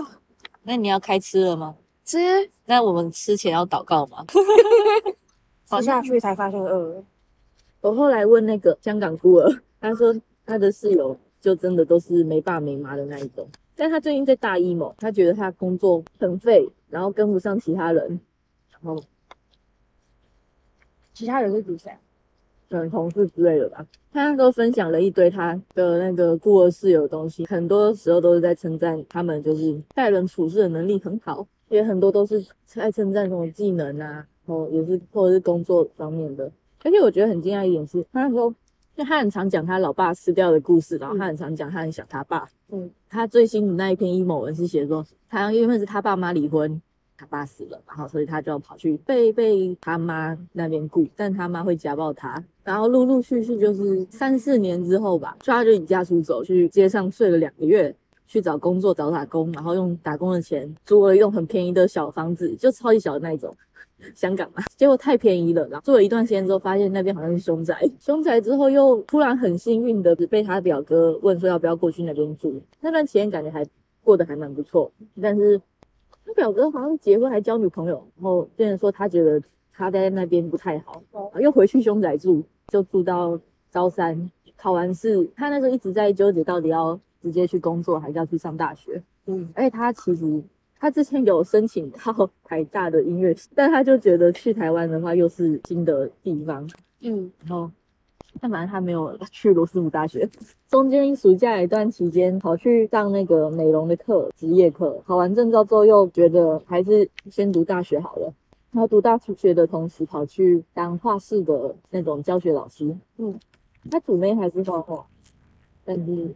[0.64, 1.76] 那你要开吃了吗？
[2.04, 2.18] 吃
[2.66, 4.24] 那我们吃前要祷告吗？
[5.68, 7.04] 好下去才发现饿了。
[7.80, 18.20] 我后来问那个香港孤儿，他说他的室友就真的都是没爸没妈的那一种，但他最近在大一某，他觉得他工作很废，然后跟不上其他人，
[18.70, 19.02] 然后
[21.14, 21.92] 其他人是比谁？
[22.72, 23.86] 可能同事之类的吧。
[24.10, 36.50] 他那时候分享了一堆他的那个孤儿室友的东西，很多时候都是在称赞他们就是待人处事的能力很好，也很多都是在称赞什么技能啊，然后也是或者是工作方面的。
[36.82, 38.48] 而且我觉得很惊讶一点是，他那时候
[38.96, 42.48] 因为他很常讲他老爸死掉的故事，然后他很常讲他很想他爸。
[42.70, 46.80] 嗯，他最新的那一篇 emo 文是写说，他因为是他爸妈离婚。
[47.16, 57.94] 他爸死了，然后所以他就要跑去被被他妈那边雇，但他妈会家暴他，然后陆陆续续就是三四年之后吧，所以他就离家出走，去街上睡了两个月，
[58.26, 63.54] 去找工作找打工，然后用打工的钱租了一栋很便宜的小房子，就超级小的那一种，
[64.16, 73.64] 香港嘛，结果太便宜了，然后住了一段时间之后，发现那边好像是凶宅，凶宅之后又突然很幸运的被他表哥问说要不要过去那边住，那段期间感觉还
[74.02, 75.60] 过得还蛮不错，但是。
[76.24, 79.42] 他表哥好像结婚还交女朋友，然后变成说他觉得
[79.72, 81.02] 他在那边不太好，
[81.40, 83.38] 又回去凶宅住，就住到
[83.72, 89.02] 高三考完试，他那时候一直在纠结到底要直接去工作还是要去上大学。
[89.26, 90.42] 嗯，而且他其实
[90.78, 96.68] 他之前有申请到台大的音乐系，但他就觉得去台湾的话又是新的地方。
[97.00, 97.70] 嗯，然后。
[98.40, 100.28] 但反正他没有去罗斯福大学，
[100.68, 108.32] 中间暑假一段期间跑去上那个美容的课，职业课，考完证照之后又觉得还是先读大学好了。
[108.72, 112.96] 然后读大学的同时跑去当画室的那种教学老师。
[113.18, 113.38] 嗯，
[113.90, 115.06] 他主妹还是画画，
[115.84, 116.34] 但是，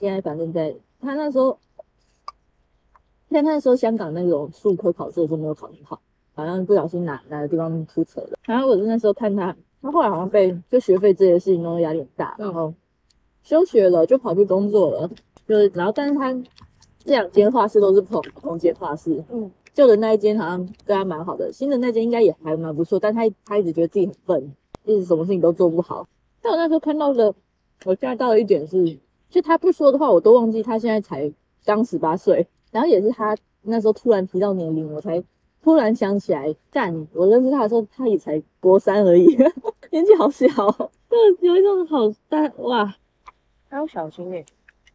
[0.00, 1.58] 现在反正在他那时候，
[3.28, 6.00] 但那时候香港那种数科考试的时候没有考很好，
[6.34, 8.38] 好像不小心哪哪个地方出错了。
[8.44, 9.54] 然后我那时候看他。
[9.84, 12.72] 他后来好像被就学费这些事情弄得压力很大，然后
[13.42, 15.10] 休学了，就跑去工作了。
[15.46, 16.32] 就是然后，但是他
[17.04, 22.98] 这两间画室都是同同间画室，嗯，旧的那一间好像对他蛮好的，新的那间应该也还蛮不错。
[22.98, 26.08] 但他他一直觉得自己很笨，一直什么事情都做不好。
[26.40, 27.34] 但我那时候看到的，
[27.84, 31.30] 我现在到了一点是，就他不说的话，我都忘记他现在才
[31.62, 32.48] 刚十八岁。
[32.72, 35.22] 然后也是他那时候突然提到年龄，我才。
[35.64, 37.08] 突然想起来，干！
[37.14, 39.24] 我认识他的时候，他也才国三而已，
[39.90, 42.94] 年纪好小，就有一种好大哇！
[43.70, 44.44] 他要小心哎，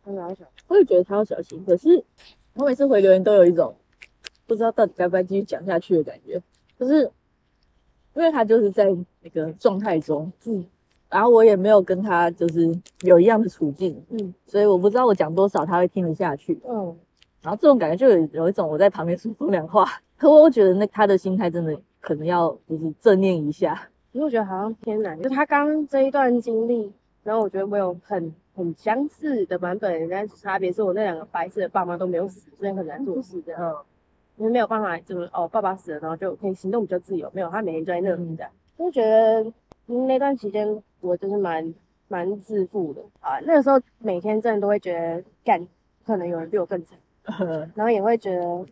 [0.05, 1.65] 他要小，我也觉得他要小心。
[1.65, 2.03] 可是
[2.53, 3.75] 我每次回留言都有一种
[4.45, 6.39] 不知道到底该不该继续讲下去的感觉，
[6.79, 7.11] 就是
[8.13, 10.63] 因为他就是在那个状态中，嗯，
[11.09, 12.71] 然后我也没有跟他就是
[13.01, 16.95] 有一样的处境，嗯，所以我不知道我讲多少他会听得下去，嗯，
[17.41, 19.89] 然后这种感觉就有有一种我在旁边说风凉话。
[20.19, 25.19] 可我觉得那他的心态真的可能要就是正念一下，因为我觉得好像偏难。
[25.21, 26.91] 就他刚这一段经历，
[27.23, 33.55] 然后我觉得我有很很相似的版本，但差别是我那两个白色的爸妈都没有死，所以很难做事的。
[33.57, 33.73] 嗯。
[34.37, 37.29] 因为没有办法，就是哦，爸爸死了，然后就可以行动比较自由。
[37.33, 38.51] 没有，他每天就在那里这样。
[38.77, 39.51] 就觉得
[39.85, 41.73] 那段期间我就是蛮
[42.07, 43.39] 蛮自负的啊。
[43.45, 45.67] 那个时候每天真的都会觉得干，
[46.05, 46.97] 可能有人比我更惨，
[47.75, 48.65] 然后也会觉得。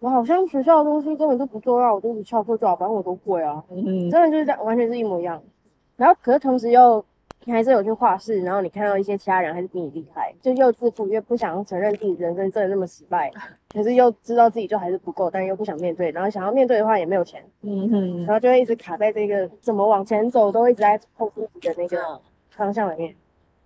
[0.00, 5.40] 我好像学校的东西根本就不重要，我就是翘课就好，反正我都会啊，真的就是这样，完全是一模一样。
[5.96, 7.04] 然后，可是同时又
[7.44, 13.30] 你还是有去画室，然后你看到一些其他人还是比你厉害，就又自负，又不想承认自己人生真的那么失败，
[13.74, 22.18] 可是又知道自己就还是不够，但又不想面对，然后想要面对的话也没有钱，嗯哼，然后就会一直卡在这个怎么往前走都一直在后自己的那个
[22.48, 23.14] 方向里面。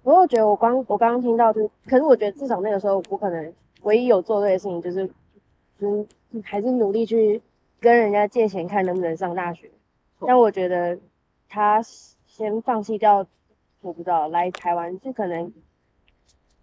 [0.03, 3.53] 不过我觉得我刚我刚刚听到就是，可是我觉得至少那个时候我可能
[3.83, 5.09] 唯一有做对的事情就是，
[5.78, 6.05] 嗯。
[6.43, 7.41] 还是努力去
[7.81, 9.71] 跟人家借钱，看能不能上大学。
[10.27, 10.99] 但我觉得
[11.49, 11.83] 他
[12.27, 13.27] 先放弃掉，
[13.83, 15.53] 我不知道来台湾就可能，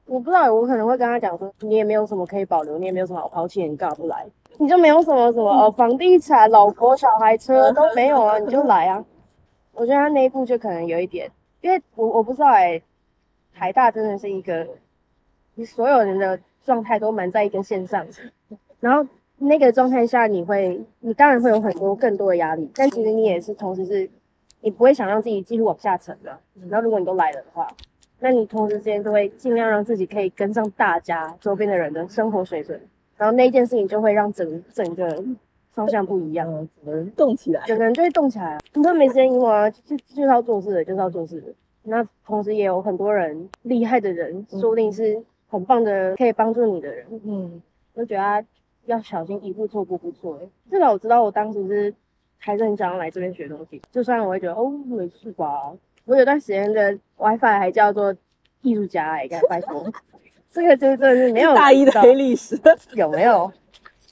[0.05, 4.25] 我不知道，我可能会跟他讲说，你也没有什么可以保留，你也没有什么好抛弃，你干嘛不来？
[4.57, 9.03] 你就没有什么什么呃房地产、老婆、小孩、车都没有啊，你就来啊。
[9.73, 11.31] 我觉得他那一步就可能有一点，
[11.61, 12.81] 因为我我不知道哎，
[13.53, 14.67] 台大真的是一个，
[15.55, 18.05] 你所有人的状态都蛮在一根线上，
[18.79, 19.07] 然后。
[19.43, 24.07] 那个状态下，你会，你当然会有很多更多的压力，但其实你也是同时是，
[24.61, 26.37] 你不会想让自己继续往下沉的。
[26.69, 27.67] 然后如果你都来了的话，
[28.19, 32.79] 那你同时之间都会尽量让自己可以跟上大家周边的人的生活水准，
[33.17, 35.23] 然后那件事情就会让整整个
[35.71, 36.47] 方向不一样，
[36.77, 38.59] 整个人动起来，整个人就会动起来。
[38.75, 41.47] 你说没时间赢我啊，就就是要做事的，就是要做事的。
[41.83, 47.07] 那同时也有很多人厉害的人，说不定是很棒的，可以帮助你的人。
[47.25, 47.61] 嗯。
[47.93, 48.41] 我就觉得他
[48.85, 50.39] 要小心一步错步步错。
[50.69, 51.93] 至少我知道我当时是
[52.37, 55.71] 还是很想要来这边学东西，就算我会觉得哦没事吧。
[56.05, 58.15] 我有段时间的 WiFi 还叫做
[58.61, 59.91] 艺术家哎、欸，拜托，
[60.49, 62.59] 这个就真的是没有大一的黑历史，
[62.95, 63.51] 有没有？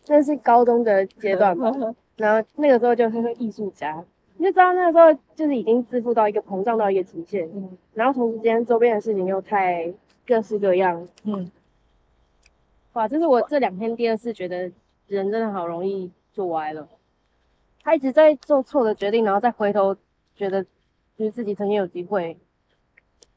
[0.07, 1.71] 那是高中的阶段吧。
[2.17, 4.03] 然后那个时候就是艺术家，
[4.37, 7.49] 你就知道那个时候就是已经自负到一个膨胀到一个极限，
[7.93, 9.91] 然后同时间周边的事情又太
[10.27, 11.49] 各式各样，嗯，
[12.99, 14.69] 哇，这是我这两天第二次觉得
[15.07, 16.85] 人真的好容易就歪了。
[17.81, 19.95] 他一直在做错的决定，然后再回头
[20.35, 20.61] 觉得
[21.15, 22.37] 就是自己曾经有机会，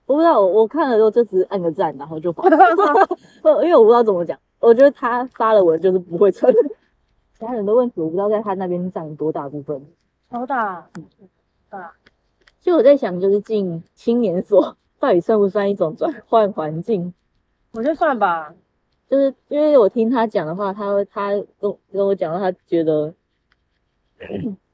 [0.04, 2.48] 我不知道，我我看了之后就只是按个赞，然后就发，不
[3.62, 6.52] 因为我不知道怎么讲，我觉得他发了文就是不会成，
[7.38, 9.80] 其他人的问题我不知道在他那边占多大部分。
[10.28, 10.88] 超大，
[12.58, 17.14] 其实我在想，就是进青年所到底算不算一种转换环境？
[17.74, 18.52] 我觉得算吧。
[19.12, 23.12] 就是因为我听他讲的话，他会他跟跟我讲到，他觉得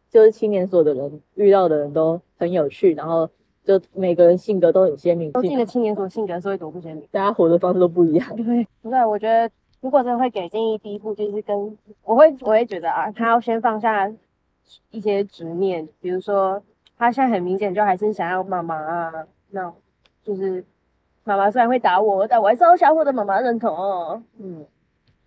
[0.09, 3.29] 就是青年所的人遇到的人都很有趣，然后
[3.65, 7.05] 就每个人性格都很鲜明，都进了青年所，性格是会多不鲜明。
[7.11, 8.37] 大家活的方式都不一样。
[8.37, 9.51] 对， 不对，我觉得
[9.81, 14.09] 如果真的会给建议，第一步就是跟我会我会觉得啊，他要先放下
[14.93, 16.63] 一些执念，比如说
[16.97, 19.13] 他现在很明显就还是想要妈妈啊，
[19.51, 19.75] 那
[20.23, 20.65] 就是
[21.29, 24.23] 妈妈虽然会打我，但我还是要想获得妈妈认同哦。
[24.39, 24.65] 嗯，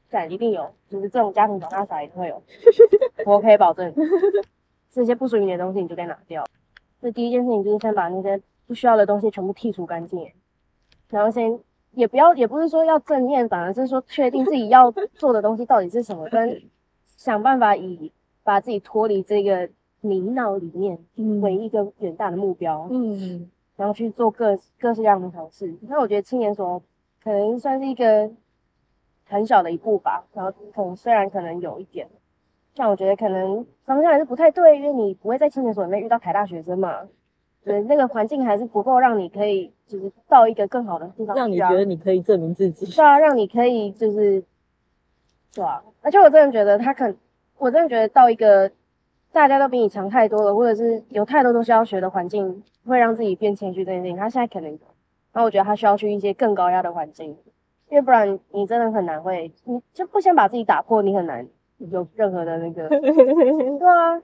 [0.10, 2.42] 但一定有，就是这种家庭长大小孩一定会有，
[3.24, 3.94] 我可以保证。
[4.90, 6.44] 这些不属于你的东西，你就该拿掉。
[7.00, 10.28] 这第一件事情就是先把那些不需要的东西全部剔除干净，
[11.10, 11.60] 然后先
[11.92, 16.64] 也不要，也不是说要正面，反而是说确定自己要做的东西到底是什么，跟
[17.16, 18.12] 想办法以
[18.42, 19.70] 把自己脱离这个
[20.02, 20.98] 泥淖里面
[21.42, 23.52] 为一个远大的目标，嗯，
[23.82, 25.76] 然后去做各各式各样的尝试。
[25.90, 26.80] 那我觉得青年所
[27.24, 28.30] 可能算是一个
[29.28, 32.08] 很小的一步吧，然后可能虽然可能有一点。
[32.76, 37.00] 像我觉得可能方向还是不太对，因为你不会在青年所里面遇到台大学生嘛，
[37.64, 42.86] 对，那个环境还是不够让你可以就是到一个更好的地方啊，让你觉得你可以证明自己。
[42.86, 44.44] 对啊，让你可以就是，
[45.56, 47.18] 对啊，而且我真的觉得他肯，
[47.58, 48.72] 我真的觉得到一个
[49.32, 54.78] 大家都比你强太多了，或者是有太多东西要学的环境，会让自己变谦虚这件事情，他现在可能有，
[55.32, 57.30] 然后我觉得他需要去一些更高压的环境，
[57.90, 61.48] 因为不然你真的很难会，你就不先把自己打破，你很难
[61.78, 64.22] 有任何的那个， 对啊，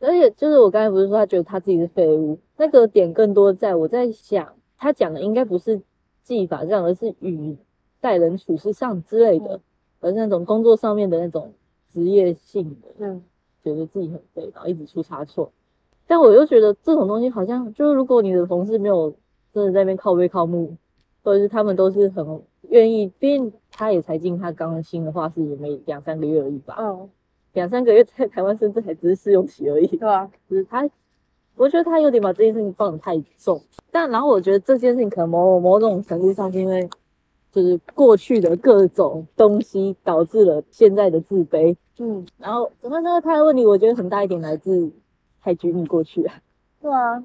[0.00, 5.80] 而且就是我刚才不是说他觉得他自己是废物，那个点更多在我在想，他讲的应该不是
[6.22, 7.56] 技法上，而是与
[8.00, 9.60] 待人处事上之类的，
[10.00, 11.52] 而是那种工作上面的那种
[11.88, 13.22] 职业性的，嗯，
[13.62, 15.50] 觉得自己很废，然后一直出差错。
[16.06, 19.14] 但我又觉得这种东西好像就是，如果你的同事没有
[19.52, 20.76] 真的在那边靠背靠木，
[21.22, 27.08] 或者是他们都是很愿意，毕竟他也才进他刚新的画室也没两三个月而已吧，嗯，
[27.52, 29.86] 两三个月在台湾甚至还只是试用期而已。
[29.86, 30.88] 对啊，就是他，
[31.56, 33.62] 我觉得他有点把这件事情放得太重。
[33.92, 36.88] 但然后我觉得这件事情可能某某种程度上是因为，
[37.52, 41.76] 就是过去的各种东西导致了现在的自卑。
[42.02, 44.90] 嗯，然后怎么那个他的问题，我觉得很大一点来自
[45.42, 46.24] 太拘泥过去。
[46.24, 46.40] 啊。
[46.80, 47.22] 对啊，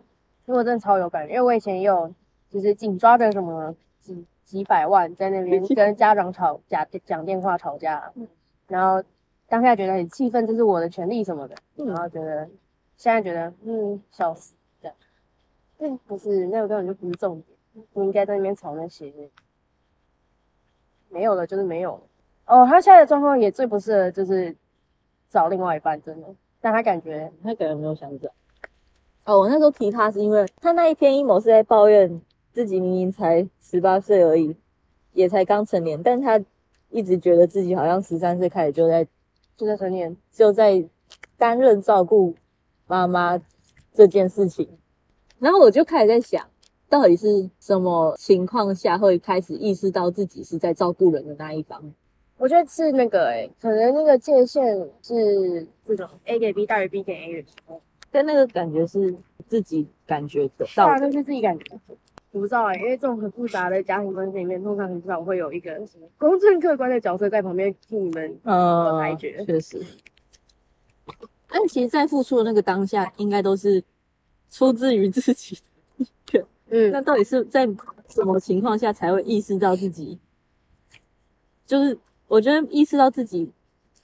[0.48, 2.14] 我真的超有感，因为我以前也有
[2.50, 8.12] 就是紧抓着什么几几百万在那边 跟家长吵架讲电话吵架，
[8.68, 9.02] 然后
[9.48, 12.46] 当下觉得很气愤，这是我的权利什么的，然后觉得
[12.98, 14.96] 现在觉得嗯笑死这样，
[15.80, 17.42] 嗯不是那个根本就不是重
[17.72, 19.14] 点，不应该在那边吵那些，
[21.08, 22.02] 没有了就是没有了。
[22.48, 24.56] 哦，他现在的状况也最不适合就是
[25.36, 26.28] 找另外一半，真的，
[26.62, 28.32] 但他感觉他可能没有想着。
[29.26, 32.22] 哦，我那时候提他是因为他那一篇阴谋是在抱怨
[32.54, 34.56] 自己明明才十八岁而已，
[35.12, 36.42] 也才刚成年，但他
[36.90, 39.06] 一直觉得自己好像十三岁开始就在
[39.58, 40.16] 就在成年。
[40.32, 40.88] 就在
[41.38, 42.34] 担任照顾
[42.88, 43.38] 妈妈
[43.92, 44.70] 这件事情，
[45.40, 46.48] 然后我就开始在想，
[46.88, 51.94] 到底是什么情况下会开始意识到自己是在照顾人的那一方？
[52.38, 59.16] 我觉得是那个诶、可能那个界限是这种 A 给 B 大于 B 给 A 的时候，但那个感觉是
[59.48, 61.80] 自己感觉得当然到的，那是自己感觉。
[62.32, 69.82] 我不知道哎、因为这种很复杂的家庭关系里面，通常很少会有一个什么公正客观的角色在旁边替你们呃裁决确实。
[71.48, 73.82] 但其实，在付出的那个当下，应该都是
[74.50, 76.46] 出自于自己的意愿。
[76.68, 77.66] 嗯那到底是在
[78.10, 80.20] 什么情况下才会意识到自己？
[81.66, 81.98] 就是
[82.36, 83.50] 我觉得意识到自己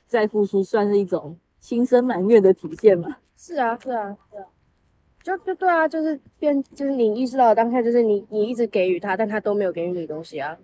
[0.08, 3.18] 在付出，算是一种心生埋怨的体现嘛。
[3.36, 4.46] 是啊是啊是啊，
[5.22, 10.58] 就就对啊，就是变就是你意识到的当下，就是你你一直给予他，但他都没有给予你东西啊。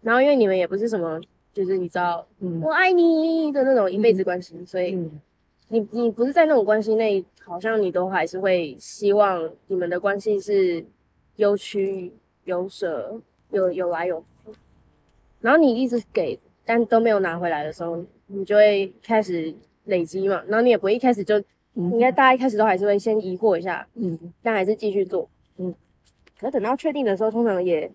[0.00, 1.20] 然后因为你们也不是什么
[1.52, 5.20] 就是你知道嗯我爱你的那种一辈子关系，所以嗯
[5.68, 10.84] 你你不是在那种关系内，好像你都还是会希望你们的关系是
[11.34, 12.12] 有取
[12.44, 14.26] 有舍，有有来有回。
[15.42, 20.42] 然后你一直给，但都没有拿回来的时候，你就会开始累积嘛。
[20.46, 21.36] 然后你也不会一开始就，
[21.74, 25.28] 应该大家一开始都还是会先疑惑一下，嗯但还是继续做。
[25.58, 25.74] 嗯，
[26.38, 27.90] 可是等到确定的时候，通常也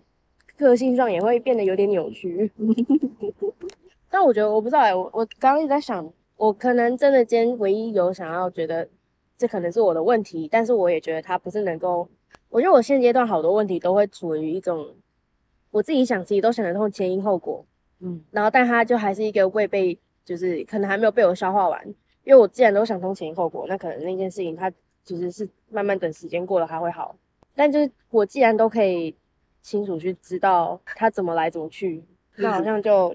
[0.56, 2.52] 个性上也会变得有点扭曲。
[4.10, 8.88] 但我觉得我不知道哎、我我刚刚一直在想，我可能真的今天唯一有想要觉得
[9.36, 12.08] 这可能是我的问题，但是我也觉得它不是能够，
[12.48, 14.94] 我觉得我现阶段好多问题都会处于一种
[15.78, 17.64] 我自己想自己都想得通前因后果，
[18.00, 21.86] 嗯然后但他就还是一个未被，就是可能还没有被我消化完，
[22.24, 24.68] 因为我既然都想通前因后果，那可能那件事情它
[25.04, 27.14] 其实是慢慢等时间过了它会好，
[27.54, 29.14] 但就是我既然都可以
[29.62, 32.02] 清楚去知道它怎么来怎么去，
[32.38, 33.14] 那好像就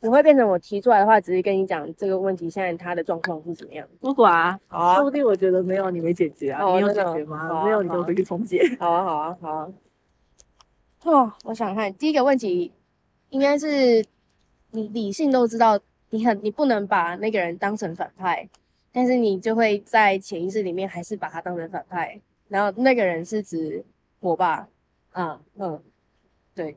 [0.00, 3.86] 不会变成我提出来的话，只是跟你讲这个问题现在他的状况是怎么样。
[4.00, 7.38] 不管啊，好啊说不定我觉得没有你没解决啊，哦你有解决吗？
[7.38, 8.62] 啊没有你就回去重解。
[8.80, 9.68] 好啊，好啊，好啊。
[11.04, 12.72] 哦，我想想看，第一个问题
[13.30, 14.04] 应该是
[14.70, 15.78] 你理性都知道，
[16.10, 18.48] 你很你不能把那个人当成反派，
[18.92, 22.20] 但是你就会在潜意识里面还是把他当成反派。
[22.48, 23.84] 然后那个人是指
[24.20, 24.68] 我爸，
[25.12, 25.82] 啊，嗯，
[26.54, 26.76] 对，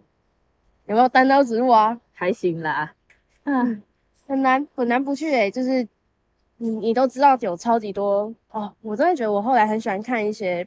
[0.85, 1.99] 有没有单刀直入啊？
[2.13, 2.93] 还行啦。
[3.43, 3.63] 啊，
[4.25, 5.87] 很难很难不去诶、就是
[6.57, 10.65] 你你都知道有超级多哦，我真的觉得我后来很喜欢看一些，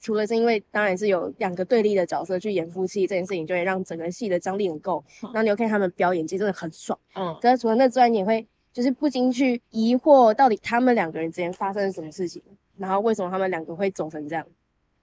[0.00, 6.98] 除了是因为当然是有两个对立的角色去演夫妻这件事情，就会让整个戏的张力很够，然后你又看他们表演，其实真的很爽。
[7.14, 12.42] 嗯可是除了那之外，你也会就是不禁去疑惑，到底他们两个人之间发生了什么事情，
[12.76, 14.46] 然后为什么他们两个会走成这样。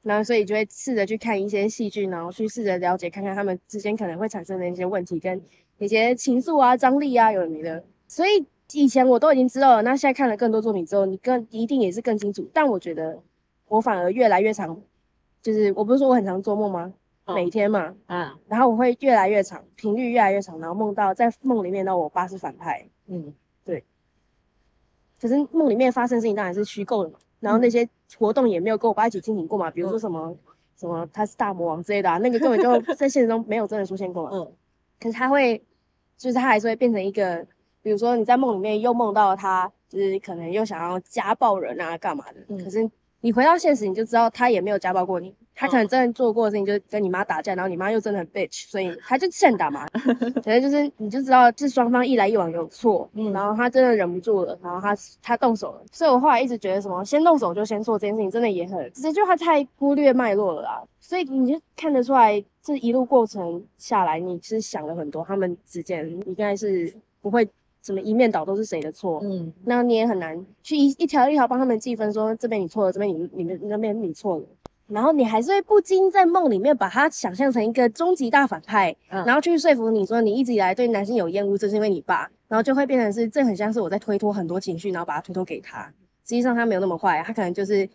[0.01, 5.41] 然后，所以就会试着去看一些戏剧，然后去试着了解看看他们之间可能会产生的一些问题，跟
[5.79, 7.83] 一些情愫啊、张力啊，有的没的。
[8.07, 12.47] 所以以前我都已经知道了，那现在看了更多作品之后，你更一定也是更清楚。
[12.53, 13.19] 但我觉得
[13.75, 14.79] 我反而越来越长，
[15.41, 16.93] 就是我不是说我很常做梦吗？
[17.25, 23.33] 嗯每天嘛，啊，然后我会越来越长，频率越来越长，然后梦到在梦里面呢，我爸是反派，嗯。
[25.17, 27.87] 可是梦里面发生的事情当然是虚构的嘛，然后那些
[28.19, 30.35] 活动也没有跟我爸一起进行过嘛，比如说什么、
[30.77, 34.29] 什么他是大魔王之类的啊，那个根本就 在现实中没有真的出现过嘛。
[34.33, 34.51] 嗯。
[34.99, 35.57] 可是他会，
[36.17, 37.43] 就是他还是会变成一个，
[37.81, 42.45] 比如说你在梦里面又梦到他，就是可能又想要家暴人啊，干嘛的。
[42.49, 42.63] 嗯。
[42.63, 42.87] 可是
[43.25, 49.83] 你回到现实，你就知道他也没有家暴过你，他可能真的做过的事情就是跟你妈打架，然后你妈又真的很 bitch，所以他就欠打嘛。
[50.45, 55.81] 反正就是你就知道这双方一来一往有错，嗯然后他真的忍不住了，然后他他动手了。
[55.91, 60.83] 所以我后来一直觉得什么先动手就先做这件事情，真的也很，这句话太忽略脉络了啦。
[60.99, 67.49] 所以你就看得出来，这一路过程下来，你是想了很多，他们之间应该是不会
[67.85, 74.45] 什么一面倒都是谁的错，嗯那你也很难去一一条一条帮他们计分，说这边你错了，这边你你们那边你错了。
[74.87, 85.83] 然后你还是会不禁在梦里面把他想象成一个终极大反派，嗯然后去说服你说你一直以来对男性有厌恶，这是因为你爸，然后就会变成是这很像是我在推脱很多情绪，然后把它推脱给他。
[86.23, 87.87] 实际上他没有那么坏，他可能就是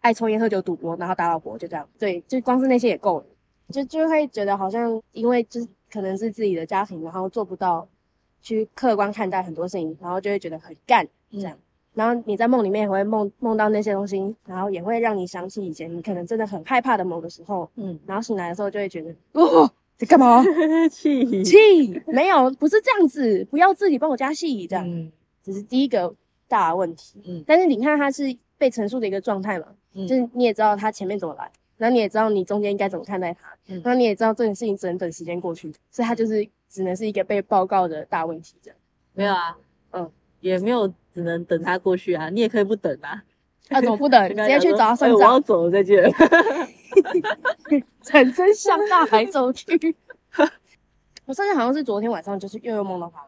[0.00, 1.88] 爱抽烟、喝酒、赌博，然后打老婆，就这样。
[1.98, 3.26] 对，就光是那些也够了，
[3.70, 7.86] 就就会觉得好像因为就是可能是自己的家庭，然后做不到
[8.40, 11.56] 去客观看待很多事情，然后就会觉得很干这样。
[11.94, 20.40] 然后你在梦里面也会梦梦到那些东西，然后也会让你想起以前你可能真的很害怕的某个时候，嗯，然后醒来的时候就会觉得，哦，在干嘛？
[20.88, 21.42] 气。
[21.42, 22.00] 气。
[22.06, 25.10] 没有，不是这样子，不要自己帮我加戏，这样，嗯。
[25.42, 26.14] 只是第一个
[26.46, 27.20] 大问题。
[27.24, 27.42] 嗯。
[27.44, 30.06] 但是你看它是被陈述的一个状态嘛，嗯。
[30.06, 33.82] 就是你也知道它前面怎么来，然后你也知道你中间应该怎么看待它，嗯。
[33.82, 38.78] 然后你也知道这件事情只能等时间过去，所以它就是只能是一个被报告的大问题这样。
[39.14, 39.56] 没有啊，
[39.92, 40.10] 嗯，
[40.40, 43.22] 也没有，只能等他过去啊，你也可以不等啊，
[43.70, 44.26] 那怎么不等？
[44.30, 46.04] 直接去找他算哎我要账，走了，再见。
[48.02, 49.96] 转身向大海走去。
[51.26, 53.22] 我甚至好像是昨天晚上，就是又又梦到他，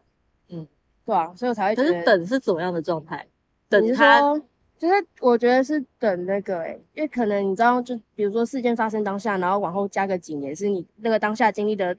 [0.48, 0.66] 嗯，
[1.04, 3.26] 对啊，所以我才会觉得可是等是怎么样的状态？
[3.68, 4.40] 等他，说，
[4.78, 11.94] 就是我觉得是等那个、欸，因为可能你知道，就比如说事件发生当下，然后往后加个几年，是你那个当下经历的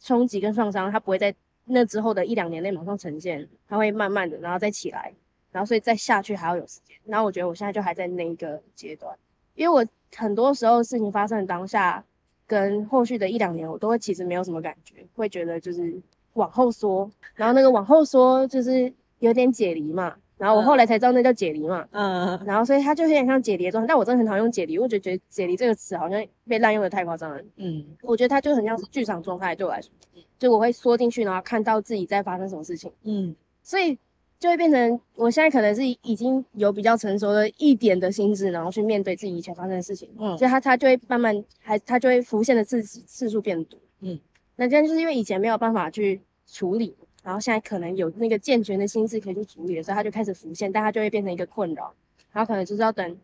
[0.00, 1.34] 冲击跟创伤，它不会在
[1.64, 5.12] 那之后的一两年内马上呈现，它会慢慢的，然后再起来，
[5.50, 6.96] 然后所以再下去还要有时间。
[7.04, 9.16] 然后我觉得我现在就还在那一个阶段，
[9.54, 9.86] 因为我
[10.16, 12.04] 很多时候事情发生的当下
[12.46, 16.00] 跟后续的一两年，我都会其实没有什么感觉，会觉得就是
[16.34, 20.16] 往后缩，然后那个往后缩就是有点解离嘛。
[20.38, 27.40] 然后我后来才知道那叫解离嘛，嗯，然后所以它就有点像解离的状态，但我真的很讨厌用解离，我就觉得解离这个词好像被滥用的太夸张了。
[27.56, 29.90] 嗯，我觉得它就很像是剧场状态对我来说，
[30.38, 33.98] 就我会缩进去，然后看到自己在发生什么事情，嗯，所以
[34.38, 40.36] 就会变成我现在可能是已经有比较成熟的一点的心智，然后去面对自己以前发生的事情，嗯。
[40.36, 44.20] 所以它它就会慢慢还它就会浮现的次次数变多，嗯，
[44.56, 46.94] 那这样就是因为以前没有办法去处理，
[47.26, 51.92] 然后现在可能有那个健全的心智可以去处理的时候，它就开始浮现，但它就会变成一个困扰，
[52.30, 53.18] 然后可能就是要等，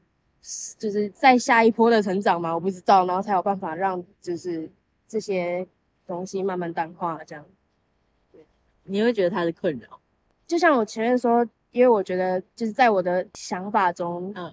[0.77, 4.69] 就是在下一波的成长嘛，我不知道，然后才有办法让就是
[5.07, 5.65] 这些
[6.05, 7.45] 东西慢慢淡化，这样。
[8.83, 10.01] 你会觉得他是困扰，
[10.49, 14.53] 就像我前面说，因为我觉得就是在我的想法中，嗯，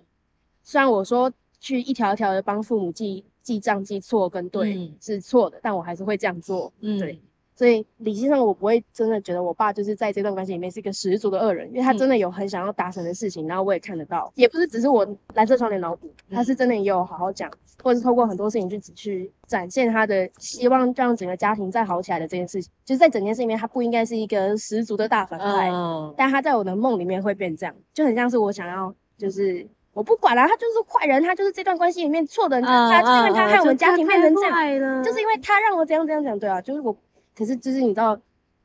[0.61, 4.95] 虽然我说去一条一条的帮父母记记账记错跟对、嗯。
[5.01, 7.19] 是错的，但我还是会这样做，嗯，对，
[7.59, 17.51] 所以理性上我不会真的觉得我爸就是在这段关系里面是一个十足的恶人，因为他真的有很想要达成的事情，然后我也看得到，也不是只是我蓝色窗帘脑补，他是真的也有好好讲，
[17.83, 36.95] 或者是透过很多事情去去展现他的希望让整个家庭再好起来的这件事情，就是在整件事里面他不应该是一个十足的大反派，嗯，但他在我的梦里面会变这样，就很像是我想要，就是我不管了、他就是坏人，他就是这段关系里面错的人，他就是因为他害我们家庭变成这样，样就是因为他让我这样这样讲，对啊，就是我，
[37.39, 38.19] 可是就是你知道，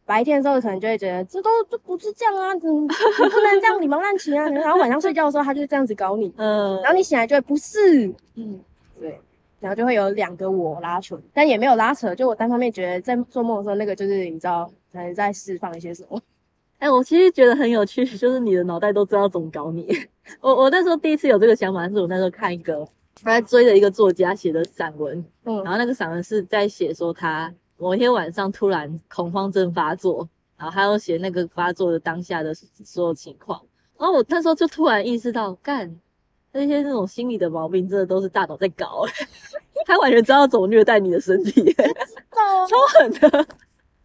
[0.04, 8.60] 白天的时候可能就会觉得这都这不是这样啊，你你不能这样理盲乱情啊，然后晚上睡觉的时候他就这样子搞你，嗯，然后你醒来就会不是，嗯，
[8.98, 9.20] 对。
[9.60, 16.20] 然后就会有两个我拉扯，但也没有拉扯，就我单方面觉得在做梦的时候，那个就是你知道，可能在释放一些什么。
[16.80, 19.88] 哎、我其实觉得很有趣，就是你的脑袋都知道怎么搞你。
[20.42, 22.86] 我我那时候第一次有这个想法，是我那时候看一个
[23.22, 33.60] 他在追的一个作家写的散文，嗯然后那个散文是在写说他某一天晚上突然恐慌症发作，然后还有写那个发作的当下的所有情况。
[33.98, 36.00] 然后我那时候就突然意识到，干
[36.52, 39.04] 那些那种心理的毛病，真的都是大脑在搞，
[39.86, 41.74] 他完全知道怎么虐待你的身体，
[42.32, 43.46] 超狠的，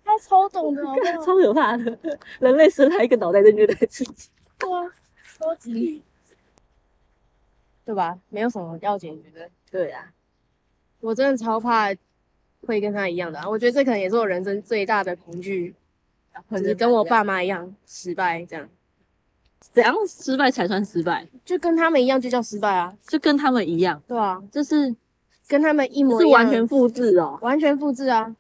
[0.04, 0.84] 他超懂的？
[1.24, 1.98] 超可怕的。
[2.40, 4.30] 人类生来一个脑袋在虐待自己。
[4.58, 4.84] 对啊，
[5.38, 6.04] 超级，
[7.86, 8.18] 对吧？
[8.30, 9.50] 没有什么要解决的。
[9.72, 10.12] 对啊，
[11.00, 11.94] 我真的超怕
[12.66, 15.74] 会跟他一样的、啊，我觉得这可能也是我人生最大的恐惧，
[16.52, 18.68] 就是跟我爸妈一样失败，这样
[19.60, 21.28] 怎样失败才算失败？
[21.44, 24.96] 就跟他们一样就叫失败啊，就跟他们一样，对啊，就是
[25.48, 27.38] 跟他们一模是一样，完全复制哦。
[27.42, 28.36] 完全复制啊。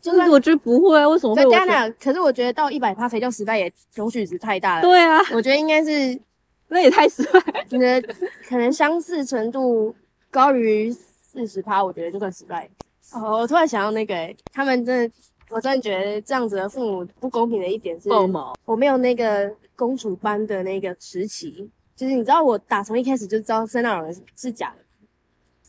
[0.00, 1.64] 就是我觉得不会啊，为什么会我觉得？
[1.64, 4.82] 在加拿大，可是我觉得到一百趴才叫失败，也容许值太大了。
[4.82, 6.18] 对啊，我觉得应该是
[6.66, 7.40] 那也太失败。
[7.70, 8.02] 你的
[8.48, 9.94] 可能相似程度
[10.28, 12.68] 高于四十趴，我觉得就算失败。
[13.14, 15.14] 哦，我突然想到那个、欸，他们真的，
[15.50, 24.84] 我真的觉得这样子的父母不公平的一点是，爆毛，我没有那个公主般的那个时期，就是你知道我打从一开始就知道圣诞老人是是假的，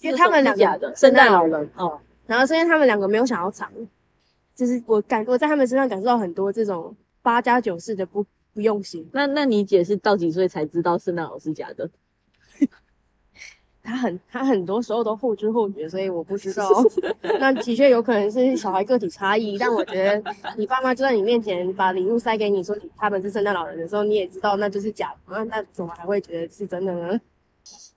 [0.01, 3.69] 因为他们两个假的圣诞老人哦，然后是因为他们两个没有想要藏，
[4.55, 9.07] 就是我感我在他们身上感受到很多这种八加九式的不不用心。
[9.11, 11.89] 那那你姐是到几岁才知道圣诞老人是假的？
[13.83, 16.67] 他很他很多时候都后知后觉，所以我不知道。
[17.39, 27.19] 那的确有可能是小孩个体差异，但我觉得你爸妈就在你面前把礼物塞给你，说他们是圣诞老人的时候，你也知道那就是假的，那那怎么还会觉得是真的呢？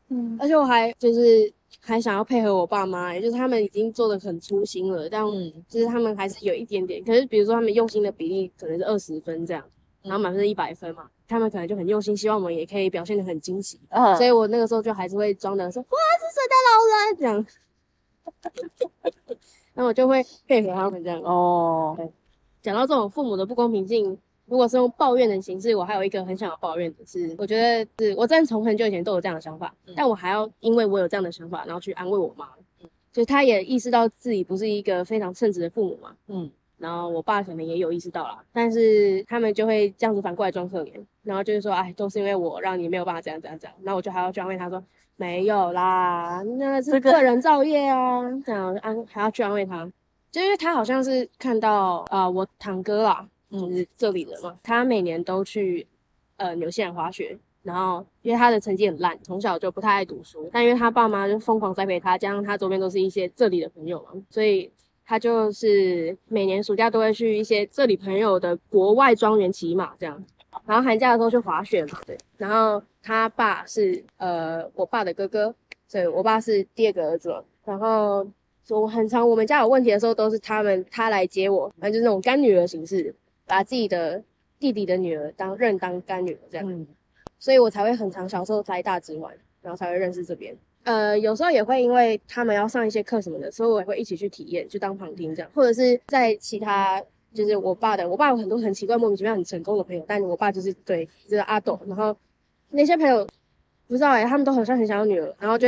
[0.09, 9.63] 嗯而且我还就是还想要配合我爸妈，也就是他们已经做的很粗心了，但嗯就是他们还是有一点点，可是比如说他们用心的比例可能是二十分这样，
[10.07, 17.17] 然后满分是一百分嘛，他们可能就很用心，希望我们也可以表现的很惊喜，嗯所以我那个时候就还是会装的说哇是圣诞老人？
[17.19, 17.47] 这样，
[19.75, 21.21] 那我就会配合他们这样。
[21.23, 21.97] 哦，
[22.63, 24.17] 讲到这种父母的不公平性，
[24.47, 32.49] 如果是用抱怨的形式，我还有一个很想要抱怨的是，我觉得是我真的从很久以前都有这样的想法，嗯但我还要因为我有这样的想法，然后去安慰我妈，
[33.13, 44.83] 就是她也意识到自己不是一个非常称职的父母嘛，嗯然后我爸可能也有意识到啦，但是他们就会这样子反过来装可怜，然后就是说，哎，都是因为我让你没有办法这样这样这样，那我就还要去安慰他说，
[45.17, 49.91] 没有啦，那是个个人造业啊，这样安还要去安慰他，
[50.31, 55.87] 就因为他好像是看到啊、呃我堂哥啦，就是这里人嘛，他每年都去
[56.37, 57.39] 呃纽西兰滑雪。
[57.63, 64.71] 然后，因为他的成绩很烂，从小就不太爱读书，但因为他爸妈就疯狂栽培他，加上他周边都是一些这里的朋友嘛，所以
[65.07, 70.23] 他就是每年暑假都会去一些这里朋友的国外庄园骑马这样，
[70.67, 72.19] 然后寒假的时候去滑雪嘛，对。
[72.37, 75.55] 然后他爸是呃我爸的哥哥，
[75.87, 77.43] 所以我爸是第二个儿子嘛。
[77.65, 78.27] 然后
[78.69, 83.15] 我很常我们家有问题的时候，都是他们他来接我，反正就是那种干女儿形式，
[83.47, 84.21] 把自己的
[84.59, 86.85] 弟弟的女儿当认当干女儿这样，嗯，
[87.39, 90.57] 所以我才会很常小时候来大直玩，然后才会认识这边。
[90.87, 97.03] 呃，有时候也会因为他们要上一些课什么的，所以我也会一起去体验，去当旁听这样，或者是在其他
[97.35, 102.17] 就是我爸的，我爸有很多很奇怪、莫名其妙很成功的朋友，但我爸就是对就是阿斗，然后
[102.71, 103.27] 那些朋友
[103.89, 105.67] 不知道哎、他们都好像很想要女儿，然后就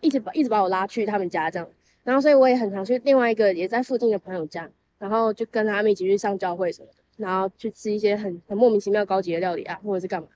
[0.00, 1.68] 一直把一直把我拉去他们家这样，
[2.04, 4.70] 然后所以我也很常去另外一个也在附近的朋友家，
[5.00, 10.28] 然后就跟他们一起去上教会什么的，然后去吃一些很很莫名其妙高级的料理啊，或者是干嘛，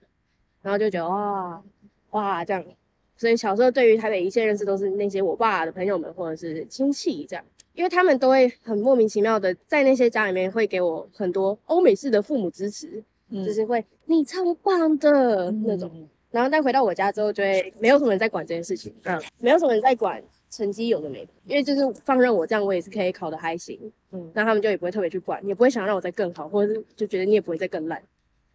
[0.63, 1.63] 然后就觉得哇
[2.11, 2.65] 哇这样。
[3.17, 15.91] 所以小时候对于台北一切认识都是那些我爸的朋友们或者是亲戚这样，因为他们都会很莫名其妙的在那些家里面会给我很多欧美式的父母支持，嗯就是会你超棒的那种。
[16.31, 23.81] 然后但回到我家之后，就会没有什么人在管这件事情，嗯没有什么人在管成绩有的没的，因为就是放任我这样，我也是可以考得还行，
[24.13, 28.03] 嗯那他们就也不会特别去管，也不会想让我再更好，或者是就觉得你也不会再更烂。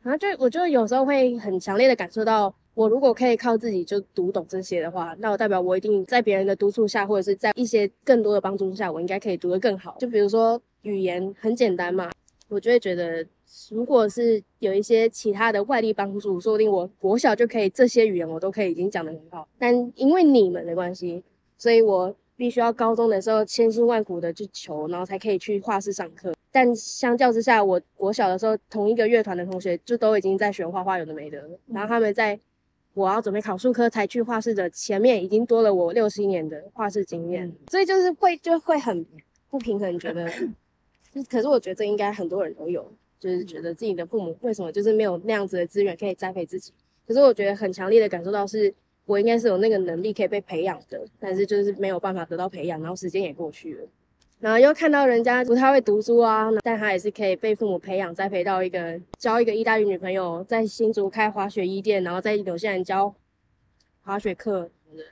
[0.03, 9.97] 然后就我就有时候会很强烈的感受到，我如果可以靠自己就读懂这些的话，那我代表我一定在别人的督促下，或者是在一些更多的帮助下，我应该可以读得更好。
[9.99, 12.09] 就比如说语言很简单嘛，
[12.47, 13.25] 我就会觉得，
[13.69, 19.47] 如果是有一些其他的外力帮助，说不定我国小就可以这些语言我都可以已经讲得很好。
[19.59, 21.21] 但因为你们的关系，
[21.57, 26.33] 所以我必须要高中的时候千辛万苦的去求，然后才可以去画室上课。
[26.53, 31.37] 但相较之下，我我小的时候同一个乐团的同学就都已经在学画画，有的没的。
[31.67, 32.39] 然后他们在
[32.93, 39.05] 我要准备考数科才去画室的前面，已经多了我六七年的画室经验，嗯所以就是会就会很
[39.49, 40.29] 不平衡，觉得。
[41.29, 46.71] 可是我觉得这应该很多人都有，就是觉得自己的父母为什么就是没有那样子的资源可以栽培自己。
[47.05, 48.73] 可是我觉得很强烈的感受到是，
[49.05, 53.87] 我应该是有那个能力可以被培养的，但是就是没有办法得到培养，然后时间也过去了。
[54.41, 63.13] 然后又看到人家不太会读书啊，但他也是可以被父母培养栽培到一个交一个意大利女朋友，在新竹开滑雪衣店，然后在纽西兰教
[64.01, 65.03] 滑雪课什么的，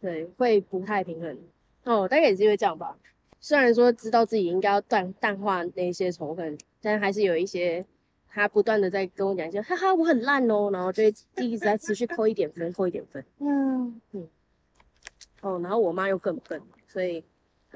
[0.00, 1.36] 对，会不太平衡。
[1.82, 2.96] 哦，大概也是因为这样吧。
[3.40, 7.84] 虽然说知道自己应该要淡淡化那些仇恨，但还是有一些
[8.28, 13.24] 他不断的在跟我讲一些，哈哈，我很烂哦，然后就一直在持续扣一点分，扣一点分。
[13.40, 14.00] 嗯
[15.40, 17.24] 哦，然后我妈又更笨，所以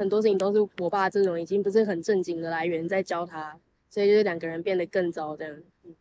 [0.00, 3.54] 很多事情都是我爸这种已经不是很正经的来源在教他，
[3.90, 5.54] 所以就是两个人变得更糟这样。
[5.84, 5.94] 嗯，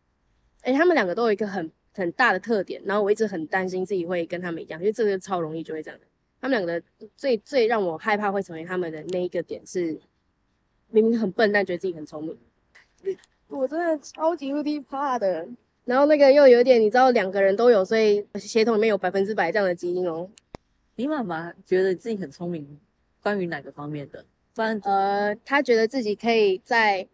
[0.62, 6.06] 哎，他们两个都有一个很很大的特点，然后我一直很担心自己会跟他们一样，因为这个超容易就会这样的。
[6.40, 6.82] 他们两个
[7.14, 10.00] 最最让我害怕会成为他们的那一个点是，
[10.88, 12.38] 明明很笨，但觉得自己很聪明。
[13.48, 15.46] 我真的超级无敌怕的。
[15.84, 20.26] 然后那个又有点，你知道两个人都有，所以血统里面有百分之百这样的基因哦。
[20.96, 22.80] 你妈妈觉得自己很聪明，
[23.22, 24.24] 关于哪个方面的？
[24.82, 27.06] 呃，他觉得自己可以在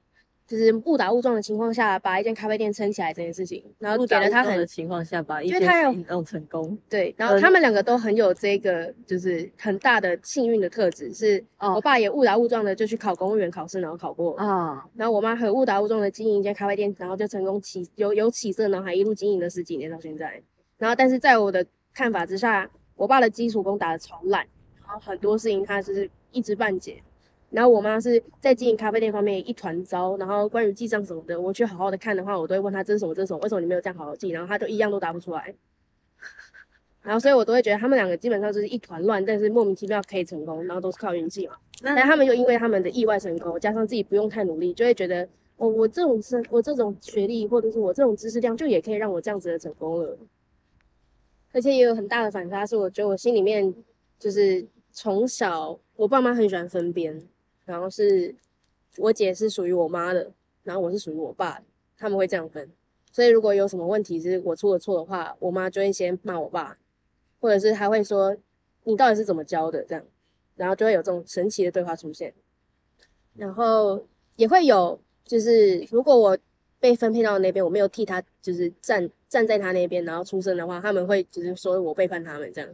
[0.49, 6.77] 就是误打误撞的情况下把一间咖啡店撑起来这件事情，然后给了他很撞的情况下把因为他有弄成功。
[6.89, 20.41] 对，然后呃他们两个都很有这个就是很大的幸运的特质，是哦我爸也误打误撞的就去考公务员考试，然后考过，啊，然后我妈很误打误撞的经营一间咖啡店，然后就成功起有有起色，然后还一路经营了十几年到现在。
[20.79, 24.47] 然后但是在我的看法之下，我爸的基础功打得超烂，然
[24.97, 27.03] 后很多事情他就是一知半解。
[27.51, 34.31] 然后我妈是在经营咖啡店方面一团糟，然后关于记账什么的，我去好好的看的话，我都会问他这是什么这是什么，为什么你没有这样好好记？
[34.31, 35.55] 然后他就一样都答不出来。
[37.03, 41.55] 然后所以我都会觉得他们两个基本上就是一团乱，但是莫名其妙可以成功，然后都是靠运气嘛。
[41.81, 50.19] 但那他们又因为他们的意外成功，加上自己不用太努力，就会觉得哦，我这种是，我这种学历或者是我这种知识量，就也可以让我这样子的成功了。
[51.53, 53.73] 而且也有很大的反差，是我觉得我心里面
[54.19, 57.23] 就是从小我爸妈很喜欢分边，
[57.67, 58.35] 然后是
[58.97, 60.33] 我姐是属于我妈的，
[60.63, 61.65] 然后我是属于我爸的，
[61.99, 62.73] 他们会这样分。
[63.13, 66.79] 所以如果有什么问题是我出了错的话，我妈就会先骂我爸，
[67.39, 68.35] 或者是还会说
[68.85, 70.03] 你到底是怎么教的这样。
[70.55, 72.33] 然后就会有这种神奇的对话出现，
[73.35, 74.03] 然后
[74.37, 76.39] 也会有，就是如果我
[76.81, 82.71] 被分配到那边，我没有替他就是站站在他那边，然后出声的话，他们会就是说我背叛他们这样。